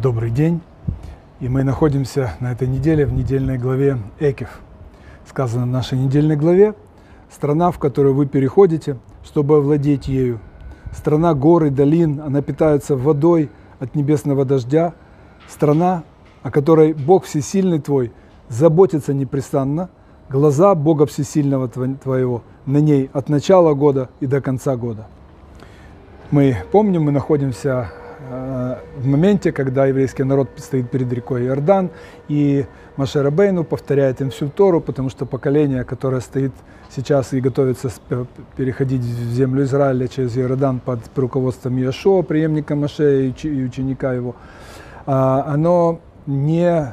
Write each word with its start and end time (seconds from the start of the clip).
Добрый 0.00 0.30
день. 0.30 0.60
И 1.40 1.48
мы 1.48 1.64
находимся 1.64 2.34
на 2.38 2.52
этой 2.52 2.68
неделе 2.68 3.04
в 3.04 3.12
недельной 3.12 3.58
главе 3.58 3.98
Экев. 4.20 4.60
Сказано 5.28 5.64
в 5.64 5.70
нашей 5.70 5.98
недельной 5.98 6.36
главе, 6.36 6.76
страна, 7.28 7.72
в 7.72 7.80
которую 7.80 8.14
вы 8.14 8.26
переходите, 8.26 8.98
чтобы 9.24 9.56
овладеть 9.56 10.06
ею. 10.06 10.38
Страна 10.92 11.34
гор 11.34 11.64
и 11.64 11.70
долин, 11.70 12.20
она 12.20 12.42
питается 12.42 12.94
водой 12.94 13.50
от 13.80 13.96
небесного 13.96 14.44
дождя. 14.44 14.94
Страна, 15.48 16.04
о 16.44 16.52
которой 16.52 16.92
Бог 16.92 17.24
Всесильный 17.24 17.80
твой 17.80 18.12
заботится 18.48 19.12
непрестанно. 19.12 19.90
Глаза 20.30 20.76
Бога 20.76 21.06
Всесильного 21.06 21.68
твоего 21.68 22.44
на 22.66 22.78
ней 22.78 23.10
от 23.12 23.28
начала 23.28 23.74
года 23.74 24.10
и 24.20 24.26
до 24.26 24.40
конца 24.40 24.76
года. 24.76 25.08
Мы 26.30 26.56
помним, 26.70 27.02
мы 27.02 27.10
находимся 27.10 27.90
в 28.30 29.06
моменте, 29.06 29.52
когда 29.52 29.86
еврейский 29.86 30.24
народ 30.24 30.48
стоит 30.56 30.90
перед 30.90 31.12
рекой 31.12 31.46
Иордан, 31.46 31.90
и 32.28 32.66
Машера 32.96 33.30
Бейну 33.30 33.64
повторяет 33.64 34.20
им 34.20 34.30
всю 34.30 34.48
Тору, 34.48 34.80
потому 34.80 35.08
что 35.08 35.24
поколение, 35.24 35.84
которое 35.84 36.20
стоит 36.20 36.52
сейчас 36.90 37.32
и 37.32 37.40
готовится 37.40 37.90
переходить 38.56 39.02
в 39.02 39.32
землю 39.32 39.62
Израиля 39.64 40.08
через 40.08 40.36
Иордан 40.36 40.80
под 40.80 41.00
руководством 41.16 41.78
Иошуа, 41.78 42.22
преемника 42.22 42.74
Маше 42.74 43.28
и 43.28 43.64
ученика 43.64 44.12
его, 44.12 44.34
а, 45.06 45.44
оно 45.46 46.00
не 46.26 46.92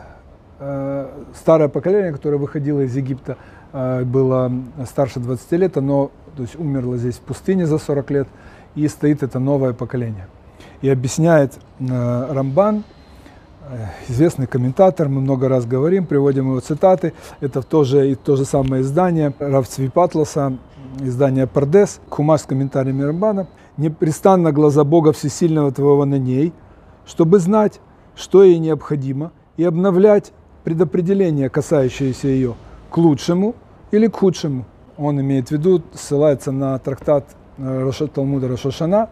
э, 0.59 1.07
старое 1.33 1.67
поколение, 1.67 2.13
которое 2.13 2.37
выходило 2.37 2.81
из 2.81 2.95
Египта, 2.95 3.37
э, 3.73 4.03
было 4.03 4.51
старше 4.85 5.19
20 5.19 5.51
лет, 5.53 5.77
оно 5.77 6.11
то 6.37 6.43
есть, 6.43 6.55
умерло 6.55 6.97
здесь 6.97 7.15
в 7.15 7.21
пустыне 7.21 7.65
за 7.65 7.77
40 7.77 8.11
лет, 8.11 8.27
и 8.75 8.87
стоит 8.87 9.23
это 9.23 9.39
новое 9.39 9.73
поколение 9.73 10.27
и 10.85 10.89
объясняет 10.89 11.53
э, 11.79 12.27
Рамбан, 12.31 12.83
э, 13.67 13.87
известный 14.07 14.45
комментатор, 14.45 15.09
мы 15.09 15.19
много 15.19 15.49
раз 15.49 15.65
говорим, 15.65 16.05
приводим 16.05 16.49
его 16.49 16.59
цитаты. 16.59 17.13
Это 17.39 17.63
тоже, 17.63 18.11
и 18.11 18.13
то 18.13 18.35
же 18.35 18.45
самое 18.45 18.83
издание 18.83 19.33
Равцви 19.39 19.89
Патласа, 19.89 20.53
издание 20.99 21.47
Пардес, 21.47 21.99
Хумаш 22.09 22.41
с 22.41 22.43
комментариями 22.43 23.01
Рамбана. 23.01 23.47
«Непрестанно 23.77 24.51
глаза 24.51 24.83
Бога 24.83 25.11
Всесильного 25.11 25.71
твоего 25.71 26.05
на 26.05 26.19
ней, 26.19 26.53
чтобы 27.07 27.39
знать, 27.39 27.81
что 28.15 28.43
ей 28.43 28.59
необходимо, 28.59 29.31
и 29.57 29.63
обновлять 29.63 30.33
предопределения, 30.63 31.49
касающиеся 31.49 32.27
ее, 32.27 32.53
к 32.91 32.97
лучшему 32.97 33.55
или 33.89 34.05
к 34.05 34.17
худшему». 34.17 34.65
Он 34.99 35.19
имеет 35.19 35.47
в 35.47 35.51
виду, 35.51 35.81
ссылается 35.95 36.51
на 36.51 36.77
трактат 36.77 37.25
э, 37.57 37.91
Талмуда 38.13 38.47
Рошашана, 38.47 39.09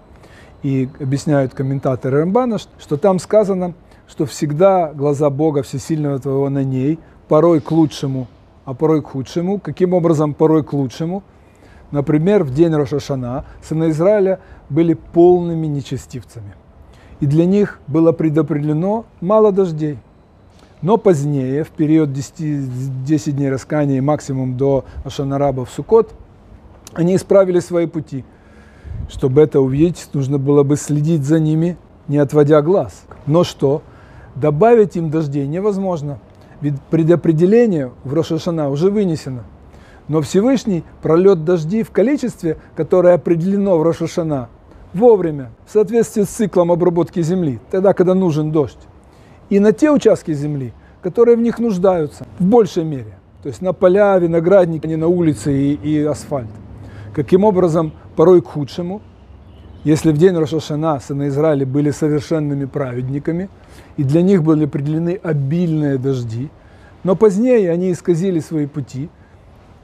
и 0.64 0.90
объясняют 1.00 1.54
комментаторы 1.54 2.22
Рамбана, 2.22 2.58
что 2.80 2.98
там 2.98 3.20
сказано, 3.20 3.74
что 4.08 4.26
всегда 4.26 4.94
глаза 4.94 5.30
Бога 5.30 5.62
Всесильного 5.62 6.20
твоего 6.20 6.50
на 6.50 6.64
ней, 6.64 7.00
порой 7.28 7.60
к 7.60 7.72
лучшему, 7.72 8.28
а 8.66 8.74
порой 8.74 9.02
к 9.02 9.08
худшему. 9.08 9.60
Каким 9.60 9.94
образом 9.94 10.34
порой 10.34 10.64
к 10.64 10.74
лучшему? 10.74 11.24
Например, 11.92 12.44
в 12.44 12.54
день 12.54 12.74
Рошашана 12.74 13.46
сыны 13.62 13.90
Израиля 13.90 14.40
были 14.70 14.94
полными 14.94 15.68
нечестивцами. 15.68 16.56
И 17.20 17.26
для 17.26 17.46
них 17.46 17.80
было 17.88 18.12
предопределено 18.14 19.06
мало 19.22 19.52
дождей. 19.52 20.00
Но 20.82 20.98
позднее, 20.98 21.64
в 21.64 21.70
период 21.70 22.12
10, 22.12 23.04
10 23.06 23.36
дней 23.36 23.50
раскаяния, 23.50 24.02
максимум 24.02 24.58
до 24.58 24.86
Ашанараба 25.06 25.66
в 25.66 25.70
Сукот, 25.70 26.14
они 26.94 27.16
исправили 27.16 27.60
свои 27.60 27.86
пути– 27.86 28.24
чтобы 29.10 29.42
это 29.42 29.62
увидеть, 29.62 30.10
нужно 30.14 30.38
было 30.38 30.64
бы 30.64 30.76
следить 30.76 31.24
за 31.24 31.40
ними, 31.40 31.78
не 32.08 32.18
отводя 32.18 32.62
глаз. 32.62 33.04
Но 33.26 33.44
что? 33.44 33.82
Добавить 34.36 34.96
им 34.96 35.10
дождей 35.10 35.48
невозможно, 35.48 36.20
ведь 36.62 36.82
предопределение 36.90 37.92
в 38.04 38.14
Рошашана 38.14 38.70
уже 38.70 38.90
вынесено. 38.90 39.44
Но 40.08 40.22
Всевышний 40.22 40.84
пролет 41.02 41.46
дождей 41.46 41.84
в 41.84 41.92
количестве, 41.92 42.58
которое 42.76 43.16
определено 43.16 43.78
в 43.78 43.84
Рошашана, 43.84 44.50
вовремя, 44.94 45.52
в 45.66 45.72
соответствии 45.72 46.24
с 46.24 46.30
циклом 46.30 46.72
обработки 46.72 47.22
земли, 47.22 47.60
тогда, 47.72 47.94
когда 47.94 48.14
нужен 48.14 48.52
дождь. 48.52 48.80
И 49.50 49.60
на 49.60 49.72
те 49.72 49.92
участки 49.92 50.34
земли, 50.34 50.74
которые 51.02 51.38
в 51.38 51.42
них 51.42 51.60
нуждаются, 51.60 52.26
в 52.40 52.44
большей 52.44 52.84
мере. 52.84 53.18
То 53.44 53.50
есть 53.50 53.62
на 53.62 53.74
поля, 53.74 54.18
виноградники, 54.18 54.86
а 54.86 54.90
не 54.90 54.96
на 54.96 55.08
улице 55.08 55.54
и, 55.54 55.74
и 55.74 56.04
асфальт. 56.04 56.48
Каким 57.14 57.44
образом 57.44 57.92
порой 58.16 58.42
к 58.42 58.48
худшему. 58.48 59.02
Если 59.84 60.12
в 60.12 60.18
день 60.18 60.36
Рошашана 60.38 61.00
сыны 61.00 61.28
Израиля 61.28 61.66
были 61.66 61.92
совершенными 61.92 62.66
праведниками, 62.66 63.50
и 63.98 64.04
для 64.04 64.22
них 64.22 64.44
были 64.44 64.66
определены 64.66 65.20
обильные 65.22 65.98
дожди, 65.98 66.50
но 67.04 67.16
позднее 67.16 67.70
они 67.70 67.92
исказили 67.92 68.40
свои 68.40 68.66
пути, 68.66 69.10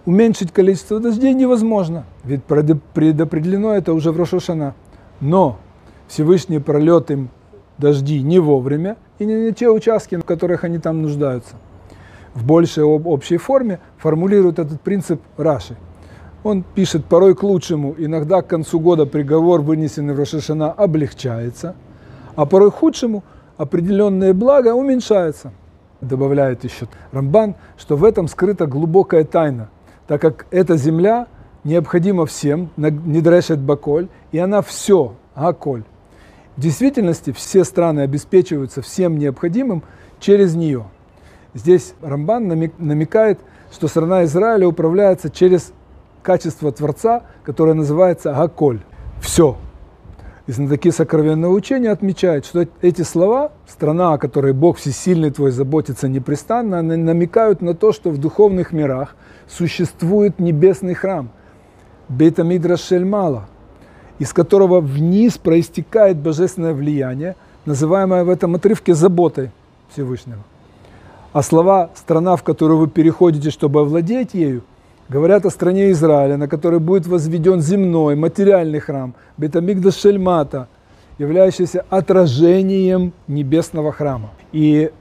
уменьшить 0.05 0.53
количество 0.53 1.01
дождей 1.01 1.33
невозможно, 1.33 2.05
ведь 2.23 2.43
предопределено 2.45 3.73
это 3.73 3.93
уже 3.93 4.11
в 4.11 4.17
Рошашана. 4.17 4.73
Но 5.19 5.59
Всевышний 6.07 6.59
пролет 6.59 7.11
им 7.11 7.29
дожди 7.77 8.21
не 8.21 8.39
вовремя 8.39 8.95
и 9.19 9.25
не 9.25 9.35
на 9.35 9.51
те 9.51 9.69
участки, 9.69 10.15
в 10.15 10.23
которых 10.23 10.63
они 10.63 10.79
там 10.79 11.01
нуждаются. 11.01 11.55
В 12.33 12.45
большей 12.45 12.83
общей 12.83 13.37
форме 13.37 13.79
формулирует 13.97 14.59
этот 14.59 14.79
принцип 14.79 15.21
Раши– 15.35 15.75
он 16.43 16.63
пишет 16.63 17.05
порой 17.05 17.35
к 17.35 17.43
лучшему, 17.43 17.95
иногда 17.97 18.41
к 18.41 18.47
концу 18.47 18.79
года 18.79 19.05
приговор, 19.05 19.61
вынесенный 19.61 20.13
в 20.13 20.19
Рошашана, 20.19 20.71
облегчается, 20.71 21.75
а 22.35 22.45
порой 22.45 22.71
к 22.71 22.75
худшему 22.75 23.23
определенное 23.57 24.33
благо 24.33 24.73
уменьшается. 24.73 25.51
Добавляет 26.01 26.63
еще 26.63 26.87
Рамбан, 27.11 27.55
что 27.77 27.97
в 27.97 28.05
этом 28.05 28.29
скрыта 28.29 28.67
глубокая 28.67 29.25
тайна, 29.25 29.69
так 30.07 30.21
как 30.21 30.45
эта 30.49 30.77
земля 30.77 31.27
необходима 31.65 32.25
всем, 32.25 32.69
не 32.77 33.19
дрешет 33.19 33.59
баколь, 33.59 34.07
и 34.31 34.37
она 34.37 34.61
все, 34.61 35.15
аколь. 35.35 35.83
В 36.55 36.61
действительности 36.61 37.31
все 37.31 37.65
страны 37.65 38.01
обеспечиваются 38.01 38.81
всем 38.81 39.17
необходимым 39.17 39.83
через 40.19 40.55
нее. 40.55 40.85
Здесь 41.53 41.93
Рамбан 42.01 42.47
намекает, 42.77 43.39
что 43.71 43.87
страна 43.87 44.23
Израиля 44.23 44.67
управляется 44.67 45.29
через 45.29 45.73
качество 46.21 46.71
Творца, 46.71 47.23
которое 47.43 47.73
называется 47.73 48.33
Гаколь. 48.33 48.79
Все. 49.21 49.57
И 50.47 50.51
знатоки 50.51 50.89
сокровенного 50.89 51.53
учения 51.53 51.91
отмечают, 51.91 52.45
что 52.45 52.67
эти 52.81 53.03
слова, 53.03 53.51
страна, 53.67 54.13
о 54.13 54.17
которой 54.17 54.53
Бог 54.53 54.77
всесильный 54.77 55.29
твой 55.29 55.51
заботится 55.51 56.07
непрестанно, 56.07 56.81
намекают 56.81 57.61
на 57.61 57.75
то, 57.75 57.91
что 57.91 58.09
в 58.09 58.17
духовных 58.17 58.71
мирах 58.71 59.15
существует 59.47 60.39
небесный 60.39 60.95
храм, 60.95 61.29
Бейтамидра 62.07 62.77
Шельмала, 62.77 63.45
из 64.17 64.33
которого 64.33 64.81
вниз 64.81 65.37
проистекает 65.37 66.17
божественное 66.17 66.73
влияние, 66.73 67.35
называемое 67.65 68.23
в 68.23 68.29
этом 68.29 68.55
отрывке 68.55 68.95
заботой 68.95 69.51
Всевышнего. 69.93 70.41
А 71.31 71.43
слова 71.43 71.91
«страна, 71.93 72.35
в 72.35 72.43
которую 72.43 72.79
вы 72.79 72.87
переходите, 72.87 73.51
чтобы 73.51 73.81
овладеть 73.81 74.33
ею», 74.33 74.63
говорят 75.09 75.45
о 75.45 75.49
стране 75.49 75.91
Израиля, 75.91 76.37
на 76.37 76.47
которой 76.47 76.79
будет 76.79 77.07
возведен 77.07 77.61
земной, 77.61 78.15
материальный 78.15 78.79
храм, 78.79 79.15
Бетамигдаш 79.37 79.95
Шельмата, 79.95 80.67
являющийся 81.17 81.85
отражением 81.89 83.13
небесного 83.27 83.91
храма. 83.91 84.31
И 84.51 84.91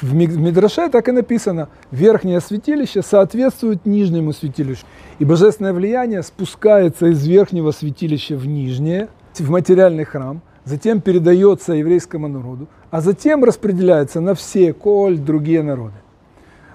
в 0.00 0.14
Мидраше 0.14 0.88
так 0.88 1.08
и 1.08 1.12
написано, 1.12 1.68
верхнее 1.92 2.40
святилище 2.40 3.02
соответствует 3.02 3.86
нижнему 3.86 4.32
святилищу. 4.32 4.84
И 5.20 5.24
божественное 5.24 5.72
влияние 5.72 6.22
спускается 6.22 7.06
из 7.06 7.24
верхнего 7.26 7.70
святилища 7.70 8.36
в 8.36 8.46
нижнее, 8.46 9.08
в 9.38 9.50
материальный 9.50 10.04
храм, 10.04 10.42
затем 10.64 11.00
передается 11.00 11.74
еврейскому 11.74 12.26
народу, 12.26 12.66
а 12.90 13.00
затем 13.00 13.44
распределяется 13.44 14.20
на 14.20 14.34
все, 14.34 14.72
коль, 14.72 15.18
другие 15.18 15.62
народы. 15.62 15.94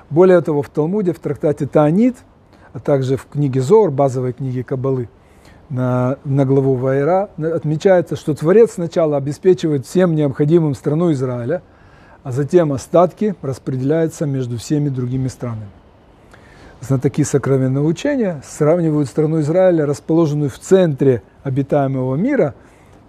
Более 0.09 0.41
того, 0.41 0.61
в 0.61 0.69
Талмуде, 0.69 1.13
в 1.13 1.19
трактате 1.19 1.67
Таанит, 1.67 2.15
а 2.73 2.79
также 2.79 3.17
в 3.17 3.25
книге 3.25 3.61
Зор, 3.61 3.91
базовой 3.91 4.33
книге 4.33 4.63
Кабалы, 4.63 5.09
на, 5.69 6.17
на 6.25 6.45
главу 6.45 6.75
Вайра, 6.75 7.29
отмечается, 7.37 8.15
что 8.15 8.33
Творец 8.33 8.73
сначала 8.73 9.17
обеспечивает 9.17 9.85
всем 9.85 10.15
необходимым 10.15 10.75
страну 10.75 11.11
Израиля, 11.11 11.61
а 12.23 12.31
затем 12.31 12.73
остатки 12.73 13.35
распределяются 13.41 14.25
между 14.25 14.57
всеми 14.57 14.89
другими 14.89 15.27
странами. 15.27 15.69
Знатоки 16.81 17.23
сокровенного 17.23 17.85
учения 17.85 18.41
сравнивают 18.45 19.09
страну 19.09 19.41
Израиля, 19.41 19.85
расположенную 19.85 20.49
в 20.49 20.57
центре 20.59 21.21
обитаемого 21.43 22.15
мира, 22.15 22.55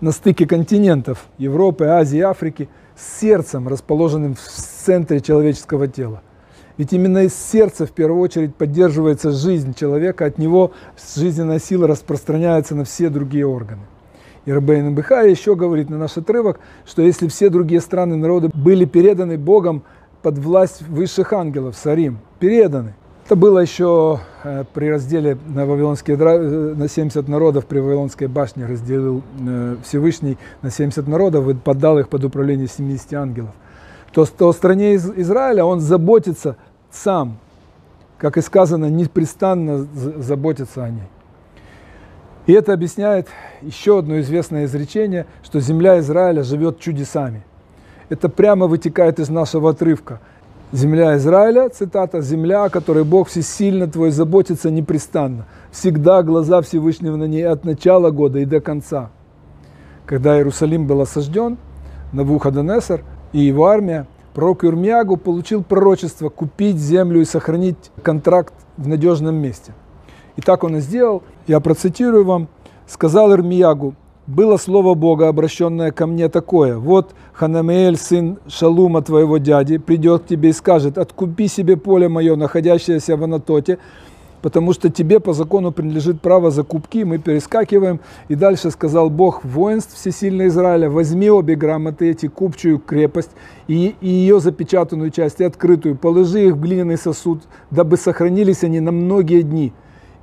на 0.00 0.12
стыке 0.12 0.46
континентов 0.46 1.26
Европы, 1.38 1.84
Азии, 1.84 2.20
Африки, 2.20 2.68
с 2.96 3.20
сердцем, 3.20 3.68
расположенным 3.68 4.34
в 4.34 4.40
центре 4.40 5.20
человеческого 5.20 5.88
тела. 5.88 6.22
Ведь 6.80 6.94
именно 6.94 7.24
из 7.24 7.34
сердца 7.34 7.84
в 7.84 7.90
первую 7.90 8.22
очередь 8.22 8.54
поддерживается 8.54 9.32
жизнь 9.32 9.74
человека, 9.74 10.24
от 10.24 10.38
него 10.38 10.70
жизненная 11.14 11.58
сила 11.58 11.86
распространяется 11.86 12.74
на 12.74 12.84
все 12.84 13.10
другие 13.10 13.46
органы. 13.46 13.82
И 14.46 14.50
Рабейн 14.50 14.94
Бихая 14.94 15.28
еще 15.28 15.56
говорит 15.56 15.90
на 15.90 15.98
наш 15.98 16.16
отрывок, 16.16 16.58
что 16.86 17.02
если 17.02 17.28
все 17.28 17.50
другие 17.50 17.82
страны 17.82 18.16
народы 18.16 18.48
были 18.54 18.86
переданы 18.86 19.36
Богом 19.36 19.82
под 20.22 20.38
власть 20.38 20.80
высших 20.88 21.34
ангелов, 21.34 21.76
Сарим, 21.76 22.20
переданы. 22.38 22.94
Это 23.26 23.36
было 23.36 23.58
еще 23.58 24.20
э, 24.42 24.64
при 24.72 24.88
разделе 24.90 25.36
на 25.48 25.66
Вавилонские 25.66 26.16
э, 26.16 26.74
на 26.76 26.88
70 26.88 27.28
народов 27.28 27.66
при 27.66 27.80
Вавилонской 27.80 28.26
башне 28.26 28.64
разделил 28.64 29.22
э, 29.38 29.76
Всевышний 29.84 30.38
на 30.62 30.70
70 30.70 31.06
народов 31.06 31.46
и 31.46 31.52
поддал 31.52 31.98
их 31.98 32.08
под 32.08 32.24
управление 32.24 32.68
70 32.68 33.12
ангелов. 33.12 33.50
То, 34.12 34.26
то 34.26 34.52
стране 34.52 34.94
из 34.94 35.08
Израиля 35.08 35.64
он 35.64 35.80
заботится 35.80 36.56
сам, 36.90 37.38
как 38.18 38.36
и 38.36 38.40
сказано, 38.40 38.86
непрестанно 38.90 39.86
заботится 40.18 40.84
о 40.84 40.90
ней. 40.90 41.08
И 42.46 42.52
это 42.52 42.72
объясняет 42.72 43.28
еще 43.62 43.98
одно 43.98 44.20
известное 44.20 44.64
изречение, 44.64 45.26
что 45.42 45.60
земля 45.60 46.00
Израиля 46.00 46.42
живет 46.42 46.80
чудесами. 46.80 47.44
Это 48.08 48.28
прямо 48.28 48.66
вытекает 48.66 49.20
из 49.20 49.28
нашего 49.28 49.70
отрывка. 49.70 50.20
Земля 50.72 51.16
Израиля, 51.16 51.68
цитата, 51.68 52.20
земля, 52.20 52.64
о 52.64 52.70
которой 52.70 53.04
Бог 53.04 53.28
всесильно 53.28 53.88
твой 53.88 54.10
заботится 54.10 54.70
непрестанно. 54.70 55.46
Всегда 55.70 56.22
глаза 56.22 56.60
Всевышнего 56.60 57.16
на 57.16 57.24
ней 57.24 57.46
от 57.46 57.64
начала 57.64 58.10
года 58.10 58.38
и 58.38 58.44
до 58.44 58.60
конца. 58.60 59.10
Когда 60.06 60.36
Иерусалим 60.36 60.86
был 60.86 61.00
осажден, 61.00 61.56
Навуходонесор 62.12 63.02
и 63.32 63.40
его 63.40 63.66
армия, 63.66 64.06
пророк 64.34 64.64
Ирмиягу 64.64 65.16
получил 65.16 65.62
пророчество 65.62 66.28
купить 66.28 66.76
землю 66.76 67.20
и 67.20 67.24
сохранить 67.24 67.90
контракт 68.02 68.54
в 68.76 68.88
надежном 68.88 69.36
месте. 69.36 69.74
И 70.36 70.40
так 70.40 70.64
он 70.64 70.76
и 70.76 70.80
сделал. 70.80 71.22
Я 71.46 71.60
процитирую 71.60 72.24
вам. 72.24 72.48
«Сказал 72.86 73.32
Ирмиягу, 73.32 73.94
было 74.26 74.56
слово 74.56 74.94
Бога, 74.94 75.28
обращенное 75.28 75.92
ко 75.92 76.06
мне 76.06 76.28
такое. 76.28 76.76
Вот 76.76 77.14
Ханамеэль, 77.32 77.96
сын 77.96 78.38
Шалума 78.48 79.02
твоего 79.02 79.38
дяди, 79.38 79.78
придет 79.78 80.22
к 80.22 80.26
тебе 80.26 80.50
и 80.50 80.52
скажет, 80.52 80.98
откупи 80.98 81.48
себе 81.48 81.76
поле 81.76 82.08
мое, 82.08 82.36
находящееся 82.36 83.16
в 83.16 83.24
Анатоте, 83.24 83.78
потому 84.42 84.72
что 84.72 84.90
тебе 84.90 85.20
по 85.20 85.32
закону 85.32 85.72
принадлежит 85.72 86.20
право 86.20 86.50
закупки, 86.50 87.04
мы 87.04 87.18
перескакиваем. 87.18 88.00
И 88.28 88.34
дальше 88.34 88.70
сказал 88.70 89.10
Бог 89.10 89.44
воинств 89.44 89.94
всесильный 89.94 90.48
Израиля, 90.48 90.90
возьми 90.90 91.30
обе 91.30 91.54
грамоты, 91.54 92.10
эти 92.10 92.26
купчую 92.26 92.78
крепость 92.78 93.30
и, 93.68 93.94
и 94.00 94.08
ее 94.08 94.40
запечатанную 94.40 95.10
часть, 95.10 95.40
и 95.40 95.44
открытую, 95.44 95.96
положи 95.96 96.46
их 96.46 96.54
в 96.54 96.60
глиняный 96.60 96.96
сосуд, 96.96 97.42
дабы 97.70 97.96
сохранились 97.96 98.64
они 98.64 98.80
на 98.80 98.92
многие 98.92 99.42
дни 99.42 99.72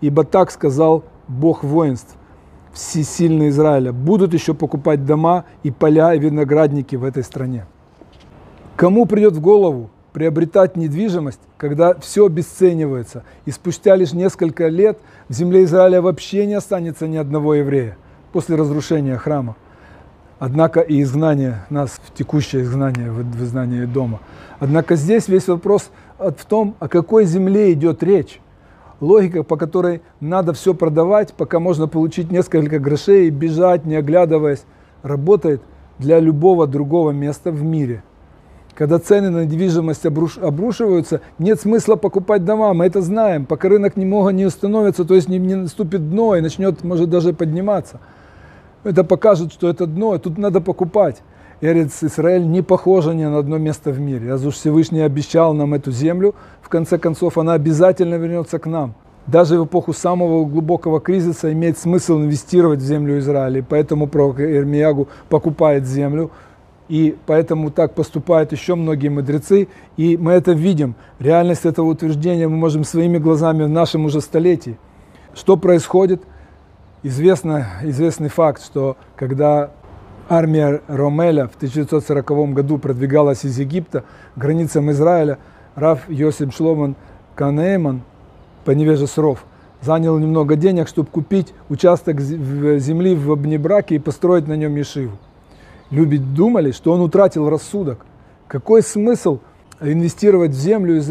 ибо 0.01 0.23
так 0.23 0.51
сказал 0.51 1.03
Бог 1.27 1.63
воинств, 1.63 2.15
всесильный 2.73 3.49
Израиля, 3.49 3.91
будут 3.91 4.33
еще 4.33 4.53
покупать 4.53 5.03
дома 5.05 5.45
и 5.63 5.71
поля 5.71 6.13
и 6.13 6.19
виноградники 6.19 6.95
в 6.95 7.03
этой 7.03 7.23
стране. 7.23 7.65
Кому 8.75 9.07
придет 9.07 9.33
в 9.33 9.41
голову 9.41 9.89
приобретать 10.17 10.75
недвижимость, 10.75 11.39
когда 11.57 11.93
все 11.93 12.25
обесценивается, 12.25 13.21
и 13.45 13.51
спустя 13.51 13.95
лишь 13.95 14.13
несколько 14.13 14.67
лет 14.67 14.97
в 15.29 15.33
земле 15.33 15.63
Израиля 15.65 16.01
вообще 16.01 16.47
не 16.47 16.55
останется 16.55 17.07
ни 17.07 17.17
одного 17.17 17.53
еврея 17.53 17.99
после 18.31 18.55
разрушения 18.55 19.15
храма. 19.17 19.55
Однако 20.39 20.79
и 20.79 21.03
изгнание 21.03 21.65
нас 21.69 22.01
в 22.03 22.11
текущее 22.15 22.63
изгнание, 22.63 23.11
в 23.11 23.43
изгнание 23.43 23.85
дома. 23.85 24.19
Однако 24.59 24.95
здесь 24.95 25.27
весь 25.27 25.47
вопрос 25.47 25.91
в 26.17 26.45
том, 26.45 26.73
о 26.79 26.87
какой 26.87 27.25
земле 27.25 27.71
идет 27.73 28.01
речь 28.01 28.41
логика, 28.99 29.43
по 29.43 29.55
которой 29.55 30.01
надо 30.19 30.53
все 30.53 30.73
продавать, 30.73 31.31
пока 31.35 31.59
можно 31.59 31.87
получить 31.87 32.31
несколько 32.31 32.79
грошей 32.79 33.27
и 33.27 33.29
бежать, 33.29 33.85
не 33.85 33.93
оглядываясь, 33.93 34.63
работает 35.03 35.61
для 35.99 36.19
любого 36.19 36.65
другого 36.65 37.11
места 37.11 37.51
в 37.51 37.61
мире. 37.61 38.01
Когда 38.77 38.99
цены 38.99 39.31
на 39.31 39.43
недвижимость 39.43 40.05
обруш, 40.05 40.37
обрушиваются, 40.37 41.21
нет 41.39 41.59
смысла 41.59 41.95
покупать 41.95 42.45
дома, 42.45 42.75
мы 42.75 42.85
это 42.85 43.01
знаем, 43.01 43.47
пока 43.47 43.69
рынок 43.69 43.97
немного 43.97 44.29
не 44.29 44.45
установится, 44.45 45.03
то 45.03 45.15
есть 45.15 45.27
не, 45.27 45.39
не 45.39 45.55
наступит 45.55 46.11
дно 46.11 46.35
и 46.35 46.41
начнет, 46.41 46.83
может, 46.83 47.09
даже 47.09 47.33
подниматься. 47.33 47.99
Это 48.83 49.03
покажет, 49.03 49.51
что 49.51 49.67
это 49.67 49.87
дно, 49.87 50.13
и 50.13 50.19
тут 50.19 50.37
надо 50.37 50.61
покупать. 50.61 51.23
Эрец 51.59 52.03
Израиль 52.03 52.47
не 52.47 52.61
похожа 52.61 53.13
ни 53.13 53.25
на 53.25 53.39
одно 53.39 53.57
место 53.57 53.89
в 53.89 53.99
мире. 53.99 54.29
Раз 54.29 54.45
уж 54.45 54.53
Всевышний 54.53 55.01
обещал 55.01 55.55
нам 55.55 55.73
эту 55.73 55.91
землю, 55.91 56.35
в 56.61 56.69
конце 56.69 56.99
концов 56.99 57.39
она 57.39 57.53
обязательно 57.53 58.13
вернется 58.13 58.59
к 58.59 58.67
нам. 58.67 58.93
Даже 59.25 59.59
в 59.59 59.65
эпоху 59.65 59.91
самого 59.91 60.45
глубокого 60.45 61.01
кризиса 61.01 61.51
имеет 61.51 61.79
смысл 61.79 62.19
инвестировать 62.19 62.79
в 62.79 62.85
землю 62.85 63.17
Израиля. 63.17 63.59
И 63.59 63.63
поэтому 63.67 64.05
пророк 64.05 64.39
Ирмиягу 64.39 65.07
покупает 65.29 65.87
землю. 65.87 66.29
И 66.89 67.15
поэтому 67.25 67.69
так 67.69 67.93
поступают 67.93 68.51
еще 68.51 68.75
многие 68.75 69.09
мудрецы. 69.09 69.67
И 69.97 70.17
мы 70.17 70.33
это 70.33 70.53
видим. 70.53 70.95
Реальность 71.19 71.65
этого 71.65 71.87
утверждения 71.87 72.47
мы 72.47 72.57
можем 72.57 72.83
своими 72.83 73.17
глазами 73.17 73.63
в 73.63 73.69
нашем 73.69 74.05
уже 74.05 74.21
столетии. 74.21 74.77
Что 75.33 75.57
происходит? 75.57 76.23
Известно, 77.03 77.67
известный 77.83 78.29
факт, 78.29 78.63
что 78.63 78.97
когда 79.15 79.71
армия 80.29 80.81
Ромеля 80.87 81.47
в 81.47 81.55
1940 81.55 82.53
году 82.53 82.77
продвигалась 82.77 83.45
из 83.45 83.59
Египта 83.59 84.03
к 84.35 84.39
границам 84.39 84.91
Израиля, 84.91 85.37
Раф 85.75 86.09
Йосиф 86.09 86.53
Шломан 86.55 86.95
Канейман 87.35 88.01
по 88.65 88.71
невеже 88.71 89.07
Сров 89.07 89.45
занял 89.81 90.17
немного 90.17 90.55
денег, 90.55 90.87
чтобы 90.87 91.09
купить 91.09 91.53
участок 91.69 92.19
земли 92.19 93.15
в 93.15 93.35
Бнебраке 93.35 93.95
и 93.95 93.99
построить 93.99 94.47
на 94.47 94.53
нем 94.53 94.75
Ешиву. 94.75 95.17
Люди 95.91 96.17
думали, 96.17 96.71
что 96.71 96.91
он 96.91 97.01
утратил 97.01 97.49
рассудок. 97.49 98.05
Какой 98.47 98.81
смысл 98.81 99.39
инвестировать 99.79 100.51
в 100.51 100.59
землю, 100.59 101.03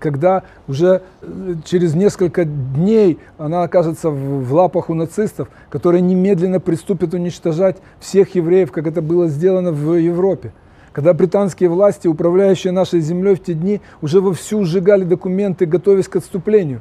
когда 0.00 0.42
уже 0.66 1.02
э, 1.20 1.54
через 1.64 1.94
несколько 1.94 2.44
дней 2.44 3.18
она 3.36 3.62
окажется 3.62 4.08
в 4.10 4.52
лапах 4.54 4.88
у 4.88 4.94
нацистов, 4.94 5.48
которые 5.68 6.00
немедленно 6.00 6.60
приступят 6.60 7.12
уничтожать 7.12 7.76
всех 8.00 8.34
евреев, 8.34 8.72
как 8.72 8.86
это 8.86 9.02
было 9.02 9.28
сделано 9.28 9.70
в 9.70 9.94
Европе. 9.94 10.52
Когда 10.92 11.12
британские 11.12 11.68
власти, 11.68 12.08
управляющие 12.08 12.72
нашей 12.72 13.00
землей 13.00 13.34
в 13.34 13.42
те 13.42 13.52
дни, 13.52 13.80
уже 14.00 14.20
вовсю 14.20 14.64
сжигали 14.64 15.04
документы, 15.04 15.66
готовясь 15.66 16.08
к 16.08 16.16
отступлению. 16.16 16.80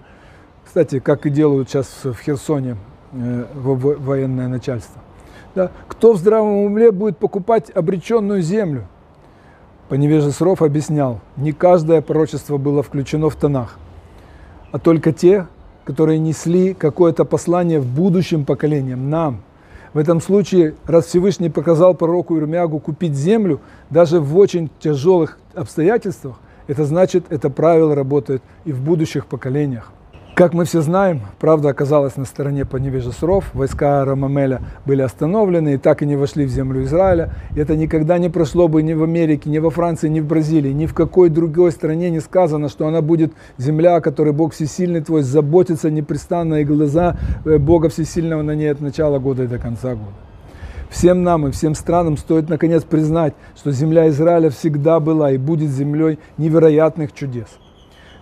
Кстати, 0.66 1.00
как 1.00 1.25
и 1.25 1.30
делают 1.30 1.69
сейчас 1.69 1.88
в 2.04 2.16
Херсоне 2.16 2.77
э, 3.12 3.45
военное 3.56 4.48
начальство. 4.48 5.01
Да? 5.55 5.71
Кто 5.88 6.13
в 6.13 6.17
здравом 6.17 6.63
уме 6.65 6.91
будет 6.91 7.17
покупать 7.17 7.69
обреченную 7.69 8.41
землю? 8.41 8.88
Поневеже 9.89 10.31
Сров 10.31 10.61
объяснял, 10.61 11.19
не 11.37 11.51
каждое 11.51 12.01
пророчество 12.01 12.57
было 12.57 12.81
включено 12.81 13.30
в 13.30 13.35
тонах, 13.35 13.78
а 14.71 14.80
только 14.80 15.11
те, 15.11 15.47
которые 15.85 16.19
несли 16.19 16.73
какое-то 16.73 17.25
послание 17.25 17.80
в 17.80 17.85
будущим 17.85 18.45
поколениям, 18.45 19.09
нам. 19.09 19.44
В 19.94 19.99
этом 19.99 20.21
случае, 20.21 20.73
раз 20.85 21.06
Всевышний 21.06 21.49
показал 21.49 21.94
пророку 21.94 22.37
Ирмягу 22.37 22.80
купить 22.80 23.13
землю, 23.13 23.59
даже 23.92 24.19
в 24.19 24.35
очень 24.37 24.71
тяжелых 24.80 25.37
обстоятельствах, 25.54 26.39
это 26.66 26.85
значит, 26.85 27.25
это 27.30 27.49
правило 27.49 27.94
работает 27.94 28.42
и 28.66 28.71
в 28.71 28.81
будущих 28.81 29.28
поколениях. 29.28 29.92
Как 30.35 30.56
мы 30.56 30.66
все 30.66 30.81
знаем, 30.81 31.21
правда 31.40 31.69
оказалась 31.69 32.18
на 32.18 32.25
стороне 32.25 32.66
Поневежесров, 32.66 33.54
войска 33.54 34.04
Рамамеля 34.04 34.61
были 34.83 35.04
остановлены 35.04 35.75
и 35.75 35.78
так 35.78 36.02
и 36.02 36.07
не 36.07 36.16
вошли 36.16 36.45
в 36.45 36.49
землю 36.49 36.83
Израиля. 36.85 37.35
И 37.56 37.59
это 37.59 37.75
никогда 37.75 38.18
не 38.18 38.30
прошло 38.30 38.68
бы 38.68 38.81
ни 38.81 38.94
в 38.94 39.04
Америке, 39.04 39.52
ни 39.52 39.59
во 39.59 39.69
Франции, 39.69 40.09
ни 40.09 40.21
в 40.21 40.25
Бразилии, 40.25 40.71
ни 40.71 40.87
в 40.87 40.95
какой 40.95 41.30
другой 41.30 41.71
стране 41.71 42.09
не 42.09 42.19
сказано, 42.19 42.68
что 42.69 42.87
она 42.87 43.04
будет 43.04 43.31
земля, 43.59 44.02
которой 44.02 44.33
Бог 44.33 44.56
Всесильный 44.56 45.02
твой 45.02 45.21
заботится 45.21 45.92
непрестанно, 45.92 46.56
и 46.61 46.63
глаза 46.63 47.16
э, 47.45 47.59
Бога 47.59 47.90
Всесильного 47.90 48.42
на 48.42 48.56
ней 48.56 48.71
от 48.71 48.81
начала 48.81 49.19
года 49.19 49.44
и 49.44 49.47
до 49.47 49.59
конца 49.59 49.90
года. 49.94 50.18
Всем 50.90 51.21
нам 51.21 51.45
и 51.47 51.52
всем 51.52 51.75
странам 51.75 52.18
стоит 52.18 52.49
наконец 52.49 52.83
признать, 52.83 53.35
что 53.56 53.71
земля 53.71 54.09
Израиля 54.09 54.49
всегда 54.49 54.99
была 54.99 55.31
и 55.31 55.37
будет 55.37 55.69
землей 55.69 56.18
невероятных 56.40 57.13
чудес 57.13 57.49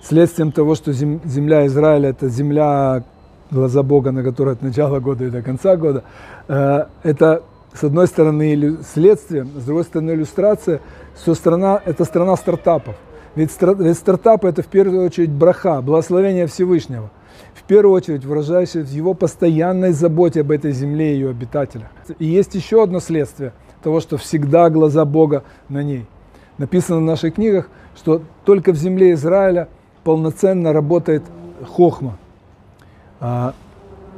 следствием 0.04 0.52
того, 0.52 0.76
что 0.76 0.92
земля 0.94 1.66
Израиля– 1.68 2.10
это 2.12 2.30
земля 2.30 3.04
глаза 3.52 3.84
Бога, 3.84 4.12
на 4.12 4.24
которой 4.24 4.54
от 4.54 4.62
начала 4.62 5.00
года 5.00 5.26
и 5.26 5.30
до 5.30 5.42
конца 5.42 5.76
года, 5.76 6.04
э, 6.48 6.86
это, 7.04 7.44
с 7.74 7.84
одной 7.84 8.08
стороны, 8.08 8.78
следствие, 8.94 9.46
с 9.46 9.66
другой 9.66 9.84
стороны, 9.84 10.12
иллюстрация, 10.12 10.80
что 11.22 11.36
страна– 11.36 11.82
это 11.86 12.06
страна 12.06 12.36
стартапов. 12.36 12.96
Ведь, 13.36 13.52
ведь 13.62 13.98
стартапы– 13.98 14.48
это 14.50 14.62
в 14.62 14.68
первую 14.68 15.06
очередь 15.06 15.32
браха, 15.32 15.82
благословение 15.82 16.48
Всевышнего. 16.48 17.10
В 17.54 17.64
первую 17.64 17.94
очередь 17.94 18.26
выражающееся 18.26 18.82
в 18.86 18.90
его 18.90 19.14
постоянной 19.14 19.92
заботе 19.92 20.42
об 20.42 20.52
этой 20.52 20.72
земле 20.72 21.12
и 21.12 21.16
ее 21.16 21.30
обитателях. 21.30 21.88
И 22.20 22.26
есть 22.26 22.56
еще 22.56 22.84
одно 22.84 23.00
следствие 23.00 23.54
того, 23.84 24.00
что 24.00 24.18
всегда 24.18 24.70
глаза 24.70 25.06
Бога 25.06 25.44
на 25.70 25.84
ней. 25.84 26.06
Написано 26.58 27.00
в 27.00 27.02
наших 27.02 27.36
книгах, 27.36 27.70
что 27.96 28.22
только 28.46 28.72
в 28.72 28.78
земле 28.78 29.14
Израиля– 29.14 29.68
полноценно 30.04 30.74
работает 30.74 31.24
хохма. 31.68 32.18
А, 33.20 33.54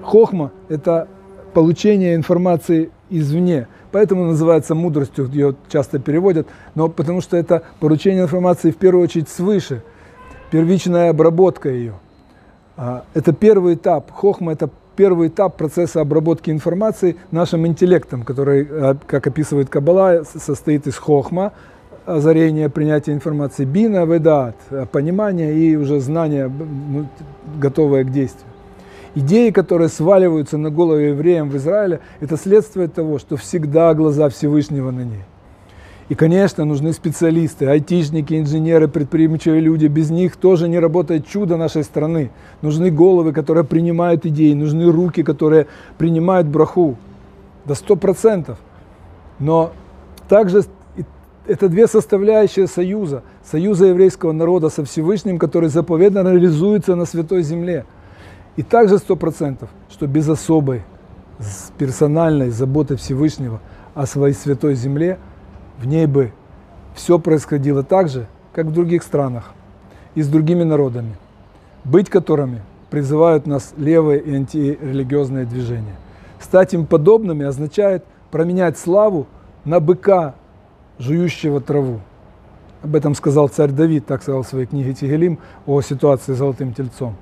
хохма– 0.02 0.52
это 0.70 1.08
получения 1.54 2.16
информации 2.16 2.92
извне. 3.10 3.68
Поэтому 3.92 4.26
называется 4.26 4.74
мудростью, 4.74 5.30
ее 5.32 5.56
часто 5.70 6.00
переводят, 6.00 6.48
но 6.74 6.90
потому 6.90 7.22
что 7.22 7.38
это 7.38 7.64
поручение 7.80 8.24
информации 8.24 8.72
в 8.72 8.78
первую 8.78 9.04
очередь 9.04 9.30
свыше, 9.30 9.84
первичная 10.50 11.12
обработка 11.12 11.70
ее. 11.70 11.94
А, 12.76 13.04
это 13.14 13.34
первый 13.34 13.76
этап. 13.76 14.12
Хохма– 14.12 14.52
это 14.54 14.70
первый 14.96 15.28
этап 15.28 15.58
процесса 15.58 16.02
обработки 16.02 16.50
информации 16.50 17.18
нашим 17.32 17.68
интеллектом, 17.68 18.24
который, 18.24 18.68
а, 18.70 18.98
как 19.06 19.28
описывает 19.28 19.70
Каббала, 19.70 20.24
состоит 20.24 20.88
из 20.88 20.98
хохма, 20.98 21.54
озарения, 22.06 22.70
принятия 22.70 23.14
информации, 23.14 23.66
бина, 23.66 24.06
ведат, 24.06 24.56
понимание 24.92 25.54
и 25.54 25.76
уже 25.76 26.00
знание, 26.00 26.50
ну, 26.50 27.08
готовое 27.60 28.04
к 28.04 28.12
действию. 28.12 28.48
Идеи, 29.16 29.52
которые 29.52 29.90
сваливаются 29.90 30.58
на 30.58 30.70
голову 30.72 31.00
евреям 31.00 31.50
в 31.50 31.58
Израиле, 31.58 32.00
это 32.20 32.36
следствие 32.36 32.88
того, 32.88 33.20
что 33.20 33.38
всегда 33.38 33.94
глаза 33.94 34.30
Всевышнего 34.30 34.92
на 34.92 35.02
ней. 35.02 35.24
И, 36.10 36.16
конечно, 36.16 36.66
нужны 36.66 36.92
специалисты, 36.94 37.66
айтишники, 37.66 38.38
инженеры, 38.38 38.88
предприимчивые 38.88 39.62
люди. 39.62 39.88
Без 39.88 40.10
них 40.10 40.36
тоже 40.36 40.68
не 40.68 40.78
работает 40.78 41.26
чудо 41.26 41.56
нашей 41.56 41.84
страны. 41.84 42.30
Нужны 42.62 42.92
головы, 42.92 43.32
которые 43.32 43.64
принимают 43.64 44.26
идеи, 44.26 44.54
нужны 44.54 44.92
руки, 44.92 45.24
которые 45.24 45.68
принимают 45.98 46.48
браху. 46.48 46.98
До 47.66 47.76
сто 47.76 47.96
процентов. 47.96 48.58
Но 49.40 49.72
также 50.28 50.64
это 51.46 51.70
две 51.70 51.88
составляющие 51.88 52.68
союза. 52.68 53.24
Союза 53.44 53.88
еврейского 53.88 54.32
народа 54.32 54.70
со 54.70 54.84
Всевышним, 54.86 55.38
который 55.38 55.70
заповедно 55.70 56.20
реализуется 56.20 56.96
на 56.96 57.06
Святой 57.06 57.44
Земле. 57.44 57.86
И 58.56 58.64
также 58.64 58.98
сто 58.98 59.16
процентов, 59.16 59.70
что 59.90 60.08
без 60.08 60.30
особой 60.30 60.84
персональной 61.78 62.50
заботы 62.50 62.96
Всевышнего 62.96 63.60
о 63.94 64.06
своей 64.06 64.34
Святой 64.34 64.76
Земле, 64.76 65.18
в 65.80 65.88
ней 65.88 66.06
бы 66.06 66.32
все 66.96 67.20
происходило 67.20 67.84
так 67.84 68.10
же, 68.10 68.28
как 68.54 68.68
в 68.68 68.72
других 68.72 69.04
странах 69.04 69.54
и 70.16 70.22
с 70.22 70.28
другими 70.28 70.64
народами, 70.64 71.16
быть 71.84 72.10
которыми 72.10 72.62
призывают 72.92 73.48
нас 73.48 73.74
левые 73.78 74.22
и 74.22 74.36
антирелигиозные 74.36 75.46
движения. 75.46 75.96
Стать 76.40 76.74
им 76.76 76.86
подобными 76.86 77.46
означает 77.46 78.06
променять 78.30 78.78
славу 78.78 79.26
на 79.66 79.80
быка, 79.80 80.36
жующего 81.00 81.62
траву. 81.62 82.00
Об 82.82 82.96
этом 82.96 83.16
сказал 83.16 83.48
царь 83.48 83.72
Давид, 83.72 84.06
так 84.06 84.22
сказал 84.22 84.44
в 84.44 84.48
своей 84.48 84.66
книге 84.66 84.94
Тигелим 84.94 85.40
о 85.66 85.82
ситуации 85.82 86.34
с 86.34 86.38
золотым 86.38 86.74
тельцом. 86.74 87.16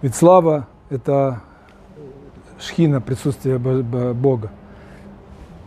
Ведь 0.00 0.14
слава– 0.14 0.66
это 0.90 1.42
шхина, 2.58 3.00
присутствие 3.00 3.58
Бога, 3.58 4.50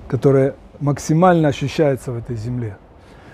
которое 0.07 0.55
максимально 0.79 1.49
ощущается 1.49 2.11
в 2.11 2.17
этой 2.17 2.35
земле. 2.35 2.77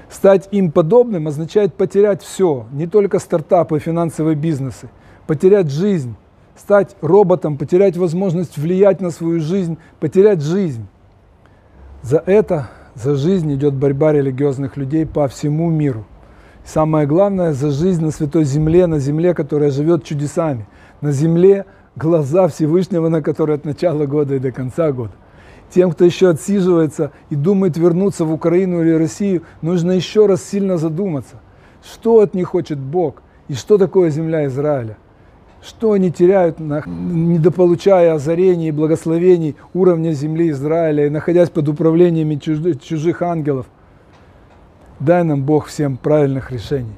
Стать 0.10 0.50
им 0.52 0.72
подобным 0.72 1.28
означает 1.28 1.74
потерять 1.74 2.22
все, 2.22 2.66
не 2.72 2.86
только 2.86 3.18
стартапы, 3.18 3.80
финансовые 3.80 4.36
бизнесы, 4.36 4.90
потерять 5.26 5.72
жизнь, 5.72 6.16
стать 6.58 6.98
роботом, 7.02 7.58
потерять 7.58 7.96
возможность 7.96 8.58
влиять 8.58 9.00
на 9.00 9.10
свою 9.10 9.40
жизнь, 9.40 9.78
потерять 10.02 10.42
жизнь. 10.42 10.86
За 12.02 12.18
это 12.18 12.70
за 12.96 13.16
жизнь 13.16 13.54
идет 13.54 13.74
борьба 13.74 14.12
религиозных 14.12 14.78
людей 14.78 15.06
по 15.06 15.28
всему 15.28 15.70
миру. 15.70 16.06
Самое 16.66 17.08
главное, 17.08 17.54
за 17.54 17.72
жизнь 17.72 18.04
на 18.04 18.12
Святой 18.12 18.44
Земле, 18.44 18.86
на 18.88 19.00
земле, 19.00 19.34
которая 19.34 19.72
живет 19.72 20.04
чудесами. 20.04 20.68
На 21.02 21.12
земле 21.12 21.66
глаза 21.96 22.48
Всевышнего, 22.48 23.10
на 23.10 23.22
которые 23.22 23.56
от 23.56 23.66
начала 23.66 24.06
года 24.06 24.36
и 24.36 24.40
до 24.40 24.52
конца 24.52 24.92
года. 24.92 25.14
Тем, 25.70 25.92
кто 25.92 26.06
еще 26.06 26.30
отсиживается 26.30 27.12
и 27.30 27.36
думает 27.36 27.78
вернуться 27.78 28.26
в 28.26 28.34
Украину 28.34 28.82
или 28.82 28.92
Россию, 28.92 29.44
нужно 29.62 29.92
еще 29.92 30.26
раз 30.26 30.44
сильно 30.44 30.78
задуматься, 30.78 31.38
что 31.84 32.20
от 32.20 32.34
них 32.34 32.50
хочет 32.50 32.78
Бог 32.78 33.24
и 33.48 33.54
что 33.54 33.78
такое 33.78 34.10
земля 34.10 34.46
Израиля 34.48 34.98
что 35.64 35.92
они 35.92 36.12
теряют, 36.12 36.60
недополучая 36.60 38.14
озарений 38.14 38.70
и 38.70 38.72
благословений 38.72 39.56
уровня 39.74 40.12
земли 40.12 40.50
Израиля 40.50 41.06
и 41.06 41.10
находясь 41.10 41.50
под 41.50 41.68
управлениями 41.70 42.36
чужих 42.36 43.22
ангелов. 43.22 43.68
Дай 45.00 45.24
нам 45.24 45.44
Бог 45.44 45.68
всем 45.68 45.98
правильных 45.98 46.52
решений. 46.52 46.96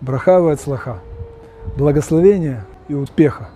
Брахава 0.00 0.52
от 0.52 0.60
слаха. 0.60 0.98
Благословения 1.76 2.66
и 2.88 2.94
успеха. 2.94 3.48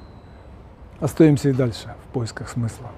Остаемся 1.01 1.51
и 1.51 1.53
дальше 1.53 1.95
в 2.09 2.13
поисках 2.13 2.49
смысла. 2.49 2.89